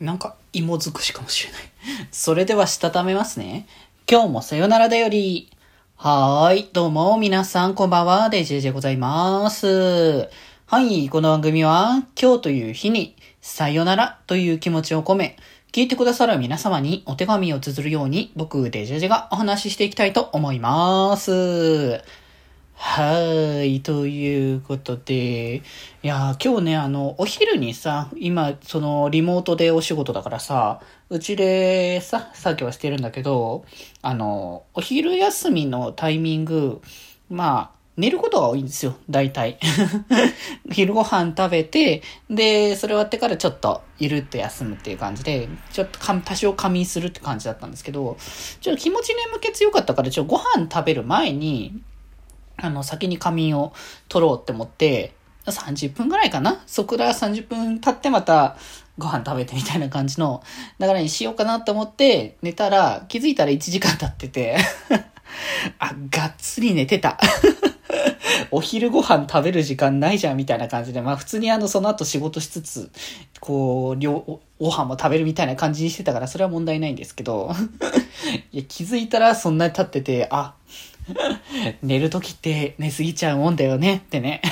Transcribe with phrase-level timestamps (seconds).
[0.00, 1.62] なんか芋尽くしかもしれない。
[2.12, 3.66] それではしたためますね。
[4.08, 5.50] 今日もさよならだより。
[5.96, 6.70] はーい。
[6.72, 8.30] どうも、皆さん、こんばんは。
[8.30, 10.28] デジェジでございます。
[10.66, 11.08] はい。
[11.08, 15.36] この番組は、今日という日に、さよならという気持ちを込め、
[15.72, 22.04] 聞いてくださる皆様にお手紙を綴るように、僕、デジェジェがお話ししていきたいと思います。
[22.80, 23.80] はい。
[23.80, 25.62] ということで、い
[26.04, 33.64] やー、今日ね、あの、お昼にさ、今、その、リモートでお仕事だからさ、うちでさ、作業してるんだけど、
[34.00, 36.80] あの、お昼休みのタイミング、
[37.28, 39.58] まあ、寝ることが多いんですよ、大体。
[40.70, 48.16] 昼ご飯食べて、で、それ終わってからちょっと、ゆるっと休むっていう感じで、ちょっとか多少仮眠するって感じだったんですけど、
[48.60, 51.82] ちょっと気持ち眠気強かったから、ちょっとご飯食べる前に、
[52.60, 53.72] あの、先に仮眠を
[54.08, 55.14] 取ろうって思って、
[55.46, 56.62] 30分ぐらいかな？
[56.66, 58.56] そこから30分経ってまた
[58.98, 60.42] ご飯食べてみたいな感じの、
[60.78, 64.58] 流れにしようかなと思って寝たら気づいたら1時間経ってて、
[65.78, 67.18] あ、がっつり寝てた。
[68.50, 72.90] お昼ご飯食べる時間ないじゃんみたいな感じで、まあ普通にあのその後仕事しつつ、
[73.40, 77.54] こう、両、ご飯も食べるみたいな感じにしてたからそれは問題ないんですけど、
[78.52, 80.54] いや気づいたらそんなに経ってて、あ、
[81.82, 84.42] 寝るときって寝すぎちゃうもんだよねってね。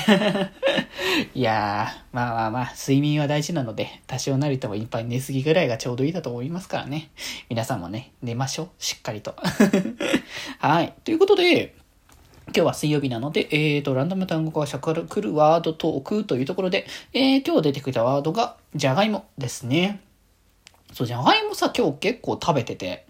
[1.33, 7.09] いやー、まあまあまあ、睡眠は大事なので、多少なりともいっぱい寝すぎぐらいがちょうどいいだと思いますからね。
[7.49, 8.69] 皆さんもね、寝ましょう。
[8.79, 9.35] しっかりと。
[10.59, 10.93] はい。
[11.03, 11.75] ということで、
[12.47, 20.01] 今日は水曜日なので、えーと、ランダム単語がしゃかる来るワードトークというところで、えー、今日出てきたワードが、じゃがいもですね。
[20.93, 23.05] そう、じゃがいもさ、今日結構食べてて、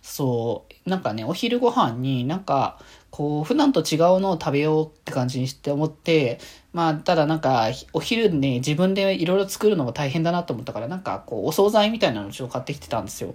[0.00, 2.80] そう、なんかね、お昼ご飯になんか、
[3.10, 6.38] こう、普段と違うのを食べようって感じにして思って、
[6.78, 13.34] まあ、ただなんか、お昼ね、自分でいろいろ作るのも大変だなと思ったから、なんか、こう、お惣菜みたいなのをちょっと買ってきてたんですよ。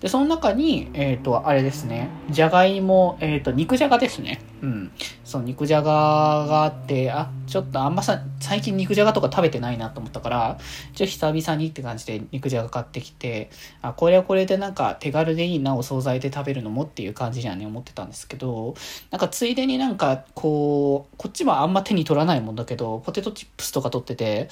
[0.00, 4.40] で、その中に、えっ、と、あれですね、じゃがいも、えっ、と、肉じゃがですね。
[4.62, 4.92] うん。
[5.24, 10.58] そう、肉じゃががあって、あ、ちょっとあんまさ、最近肉じゃがとか食べてないなと思ったから、
[10.94, 13.50] ちょ久々にって感じで肉じゃが買ってきて、
[13.82, 18.74] あ、これはこれでなんか手軽でいいな、お惣菜で食べるのもっていう感じにはね、思ってたんですけど、
[19.10, 24.48] なんかついでになんか、こう、こっちもあんま手に取らないもんだけど、ポテトチップスとか取ってて、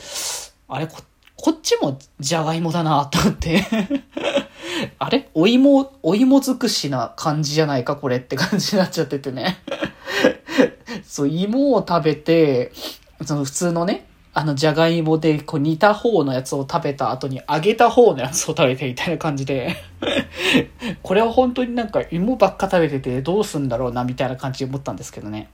[0.68, 1.02] あれ、こ、
[1.36, 3.64] こっちもじゃがいもだなと思って。
[4.98, 9.58] あれお芋、お芋尽くしな感じじゃないかこれって感じになっちゃっててね。
[11.04, 12.72] そう、芋を食べて、
[13.24, 19.76] その普通のね、あの、じゃがいもで、こう、煮た方のやつを食べた後に、揚げた方のやつを食べてみたいな感じで、
[21.02, 25.48] これは本当になんか芋ばっか食べててどうすんだろうな、みたいな感じで思ったんですけどね。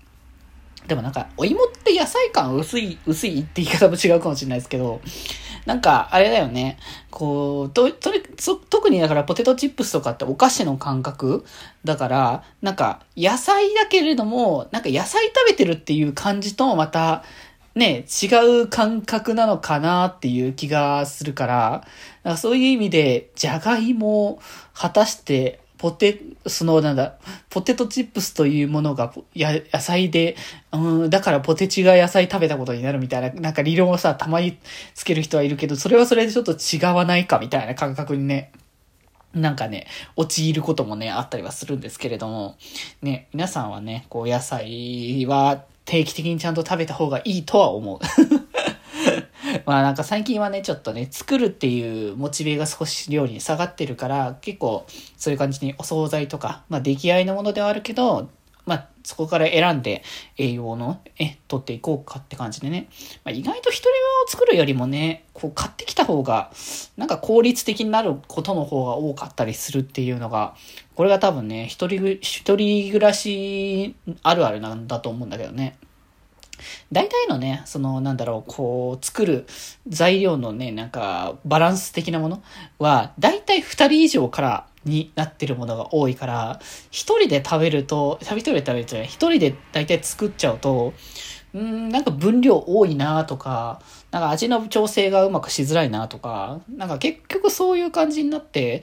[0.88, 5.02] でもなんか、お芋って野菜感薄い、薄いって言い方も違うかもしれないですけど、
[5.66, 6.78] なんか、あれだよね。
[7.10, 11.44] こう、と、とれ、そ、特にだからポテトチップスとかってお菓子の感覚
[11.84, 17.22] だから、なんか、野菜だけれども、なんか野菜食べてるっていう感じとまた、
[17.74, 21.84] ね、違う感覚なのかなっていう気がするから、
[22.24, 24.40] からそういう意味で、じゃがいも、
[24.72, 27.14] 果たして、ポテ、その、なんだ、
[27.50, 30.36] ポテトチップスというものが、や、野菜で、
[30.72, 34.58] うん、だからポテチが野菜食べたことになるみたいな、なんか理論をさ、たまに
[34.94, 38.50] つける人はいるけど、それはそれでちょっと違わないかみたいな感覚にね、
[39.34, 42.56] なんかね、陥ることもね、あったりはするんですけれども、
[43.02, 47.98] ね、皆さんはね、こう野菜は定期的にちゃんと食べた方がいいとは思う。
[49.68, 54.86] まあなんか最近はね、ちょっとね、作るっていうモチベが少し量に下がってるから、結構
[55.18, 58.30] そういう感じにお惣菜とか、まあ出来合いのものではあるけど、
[58.64, 60.02] まあそこから選んで
[60.38, 62.88] 栄養の、え、取っていこうかって感じでね。
[63.24, 63.94] まあ、意外と一人用
[64.26, 66.50] を作るよりもね、こう買ってきた方が、
[66.96, 70.54] なんか効率的になることの方が多かったりするっていうのが、
[70.94, 75.76] これが多分ね、一人、一人暮らしあるあるなんだと思うんだけどね。
[76.92, 79.46] 大体のね、その、なんだろう、こう、作る
[79.88, 82.42] 材料のね、なんか、バランス的なもの
[82.78, 86.60] は、大体2人以上からになってるものが多いから、
[86.90, 90.94] 一人で食べると、一人で食べるとね、一人で大体作っちゃうと、
[91.54, 93.80] うん、なんか分量多いなとか、
[94.10, 98.82] なんか味の調整がうまくしづらいなとか、なんか結局そういう感じになって、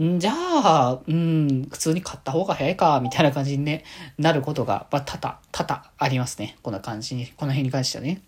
[0.00, 3.84] んじゃあ、うん、普通に買った方が早いか、みたいな感じに、ね、
[4.18, 6.56] なることが、まあ、多々、多々ありますね。
[6.62, 8.22] こんな感じに、この辺に関してはね。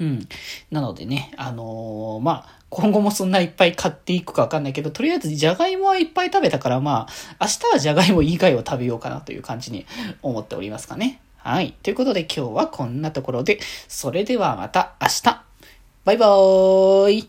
[0.00, 0.28] うん。
[0.70, 7.06] なのでね、あのーまあ、今後もそんないっぱい買っていくかわかんないけど、とりあえずじゃがいもはいっぱい食べたから、ま
[7.38, 9.84] あ、明日はじゃがいも以外を食べようかなという感じに
[10.22, 11.20] 思っておりますかね。
[11.36, 11.74] はい。
[11.82, 13.58] ということで今日はこんなところで、
[13.88, 15.42] それではまた明日。
[16.04, 17.28] バイバーイ